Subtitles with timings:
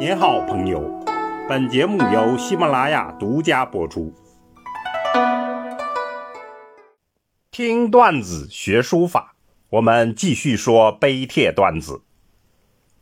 [0.00, 1.04] 您好，朋友。
[1.46, 4.14] 本节目由喜马拉雅独家播出。
[7.50, 9.34] 听段子学书法，
[9.68, 12.00] 我们继续说碑帖段子。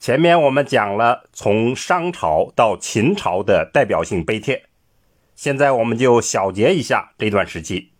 [0.00, 4.64] 前面我们讲了从商朝到秦朝的代表性碑帖，
[5.34, 7.92] 现在我们就小结一下这段时期。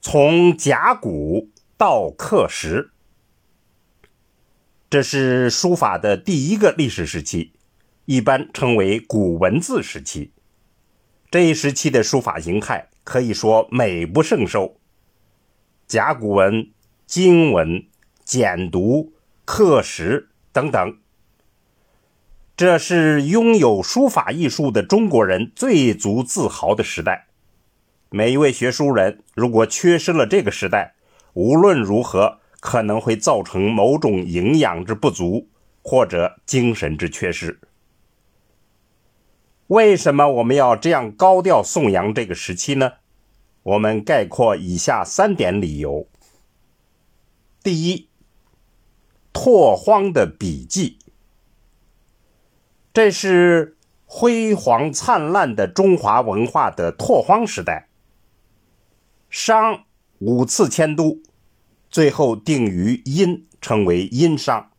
[0.00, 2.91] 从甲骨到刻石，
[4.92, 7.54] 这是书法的第一个历史时期，
[8.04, 10.34] 一般称为古文字时期。
[11.30, 14.76] 这一时期的书法形态可以说美不胜收，
[15.86, 16.70] 甲骨文、
[17.06, 17.86] 经文、
[18.22, 19.12] 简牍、
[19.46, 20.98] 刻石等等，
[22.54, 27.28] 这是拥有书法艺术的中国人最足自豪的时代。
[28.10, 30.96] 每一位学书人，如果缺失了这个时代，
[31.32, 35.48] 无论如何可能会造成某种营养之不足，
[35.82, 37.58] 或者精神之缺失。
[39.66, 42.92] 为什么我们要这样高调颂扬这个时期呢？
[43.64, 46.06] 我们概括以下三点理由：
[47.64, 48.08] 第一，
[49.32, 51.00] 拓荒的笔记，
[52.94, 53.76] 这是
[54.06, 57.88] 辉煌灿烂的中华文化的拓荒时代。
[59.28, 59.84] 商
[60.20, 61.18] 五次迁都，
[61.92, 64.70] 最后定于殷，称为殷商。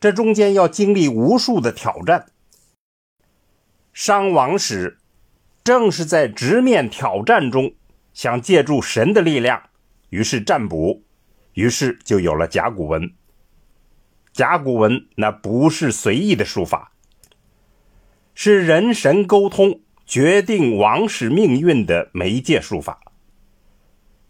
[0.00, 2.26] 这中间要经历无数的挑战。
[3.92, 4.96] 商王时，
[5.62, 7.74] 正是在直面挑战中，
[8.14, 9.64] 想借助神的力量，
[10.08, 11.02] 于是占卜，
[11.52, 13.12] 于是就有了甲骨文。
[14.32, 16.92] 甲骨文那不是随意的书法，
[18.34, 23.00] 是人神沟通、决定王室命运的媒介书法。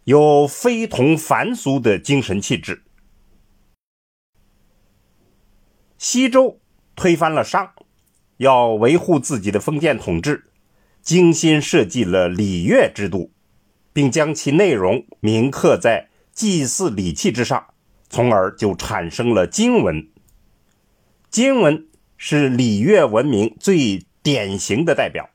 [0.05, 2.83] 有非同凡俗的精神气质。
[5.97, 6.59] 西周
[6.95, 7.73] 推翻了商，
[8.37, 10.49] 要维护自己的封建统治，
[11.03, 13.31] 精心设计了礼乐制度，
[13.93, 17.73] 并将其内容铭刻在祭祀礼器之上，
[18.09, 20.09] 从而就产生了经文。
[21.29, 21.87] 经文
[22.17, 25.29] 是礼乐文明最典型的代表。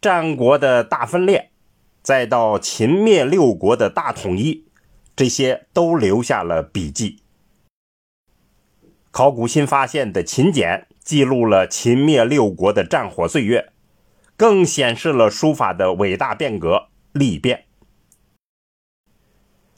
[0.00, 1.41] 战国的大分裂。
[2.02, 4.66] 再到秦灭六国的大统一，
[5.14, 7.22] 这些都留下了笔记。
[9.12, 13.72] 考古新发现的秦简记录了秦灭六国的战火岁月，
[14.36, 17.66] 更显示了书法的伟大变革历变。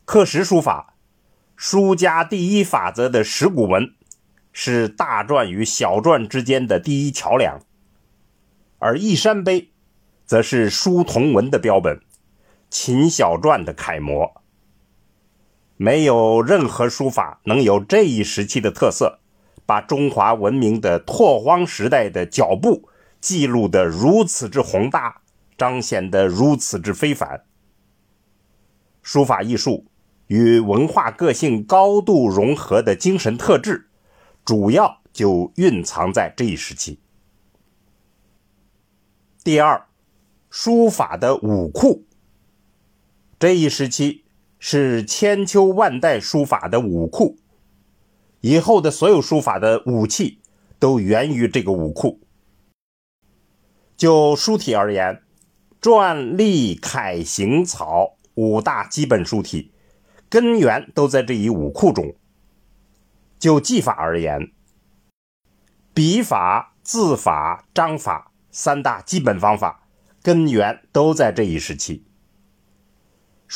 [0.07, 0.95] 刻石书法，
[1.57, 3.93] 书家第一法则的石鼓文，
[4.53, 7.61] 是大篆与小篆之间的第一桥梁，
[8.79, 9.73] 而一山碑，
[10.25, 12.01] 则是书同文的标本。
[12.75, 14.43] 秦小篆的楷模，
[15.77, 19.21] 没有任何书法能有这一时期的特色，
[19.65, 22.89] 把中华文明的拓荒时代的脚步
[23.21, 25.23] 记录得如此之宏大，
[25.57, 27.45] 彰显得如此之非凡。
[29.05, 29.87] 书法艺术
[30.27, 33.89] 与文化个性高度融合的精神特质，
[34.45, 36.99] 主要就蕴藏在这一时期。
[39.45, 39.87] 第二，
[40.51, 42.05] 书法的武库。
[43.45, 44.25] 这一时期
[44.59, 47.37] 是千秋万代书法的武库，
[48.41, 50.41] 以后的所有书法的武器
[50.79, 52.23] 都源于这个武库。
[53.99, 55.23] 就书体而言，
[55.79, 59.73] 篆、隶、楷、行、草五大基本书体
[60.31, 62.15] 根源都在这一武库中。
[63.39, 64.53] 就技法而言，
[65.93, 69.87] 笔法、字法、章法三大基本方法
[70.23, 72.07] 根源都在这一时期。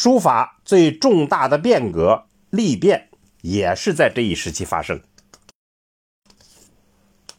[0.00, 3.08] 书法最重大的变革历变，
[3.42, 5.00] 也是在这一时期发生。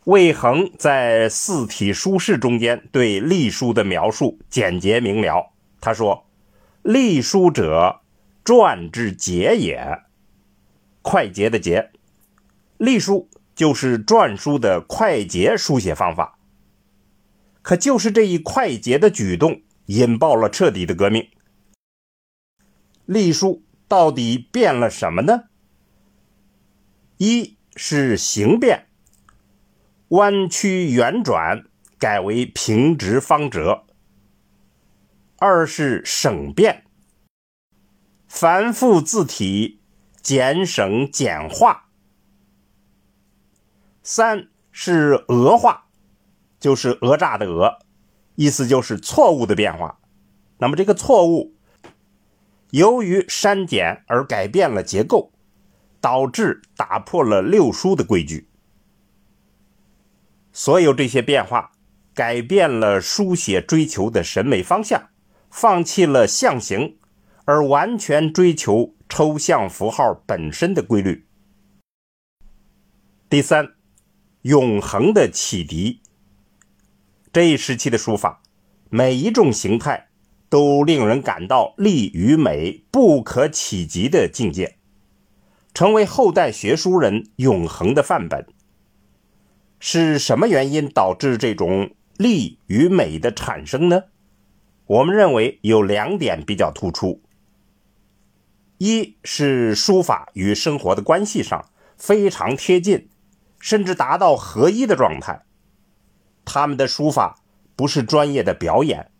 [0.04, 5.54] 魏恒在《四体书事》中间对隶书的描述简洁明了。
[5.80, 6.26] 他说
[6.84, 8.02] ：“隶书者，
[8.44, 10.02] 篆之节也，
[11.02, 11.92] 快捷的捷。
[12.78, 16.38] 隶书就是篆书的快捷书写方法。
[17.62, 21.26] 可就是这一快捷的举动，引爆了彻底的革命。”
[23.10, 25.46] 隶书到底变了什么呢？
[27.18, 28.86] 一是形变，
[30.10, 31.66] 弯曲圆转
[31.98, 33.88] 改为平直方折；
[35.38, 36.84] 二是省变，
[38.28, 39.82] 繁复字体
[40.22, 41.90] 减省简化；
[44.04, 45.88] 三是讹化，
[46.60, 47.80] 就是讹诈的讹，
[48.36, 50.00] 意思就是错误的变化。
[50.60, 51.56] 那么这个错误。
[52.72, 55.32] 由于删减而改变了结构，
[56.00, 58.48] 导致打破了六书的规矩。
[60.52, 61.72] 所有这些变化，
[62.14, 65.10] 改变了书写追求的审美方向，
[65.50, 66.98] 放弃了象形，
[67.46, 71.26] 而完全追求抽象符号本身的规律。
[73.30, 73.76] 第三，
[74.42, 76.02] 永恒的启迪。
[77.32, 78.42] 这一时期的书法，
[78.90, 80.09] 每一种形态
[80.50, 84.78] 都令人感到力与美不可企及的境界，
[85.74, 88.46] 成为后代学书人永恒的范本。
[89.80, 94.04] 是什么原因导致这种力与美的产生呢？
[94.88, 97.22] 我们认为有两点比较突出：
[98.80, 103.08] 一是书法与生活的关系上非常贴近。
[103.62, 105.44] 甚至达到合一的状态。
[106.46, 107.42] 他们的书法
[107.76, 109.12] 不是专业的表演，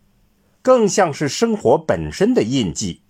[0.62, 3.02] 更像是生活本身的印记。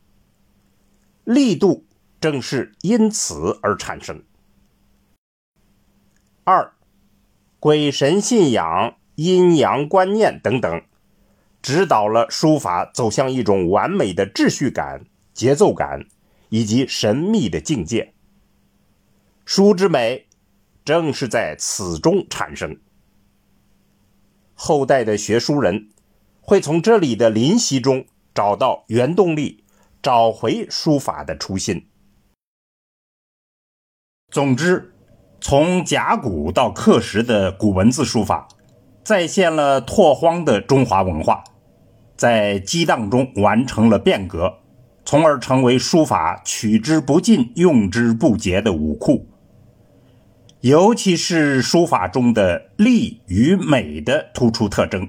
[1.25, 1.87] 力度
[2.21, 4.23] 正是因此而产生。
[6.45, 6.73] 二，
[7.59, 10.83] 鬼神信仰、阴阳观念等等，
[11.63, 16.07] 指导了书法走向一种完美的秩序感、节奏感
[16.49, 18.15] 以及神秘的境界。
[19.45, 20.27] 书之美。
[20.83, 22.81] 正是在此中产生。
[24.55, 25.91] 后代的学书人
[26.51, 29.63] 会从这里的临习中找到原动力，
[30.03, 31.87] 找回书法的初心。
[34.33, 34.93] 总之，
[35.41, 38.49] 从甲骨到刻石的古文字书法，
[39.05, 41.45] 再现了拓荒的中华文化，
[42.17, 44.55] 在激荡中完成了变革，
[45.05, 49.29] 从而成为书法取之不尽、用之不竭的武库。
[50.63, 55.09] 尤其是书法中的力与美的突出特征，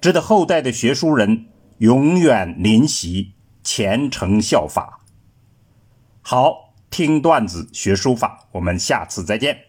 [0.00, 1.46] 值得后代的学书人
[1.78, 5.00] 永远临习、虔诚效法。
[6.22, 9.65] 好，听段子学书法，我们下次再见。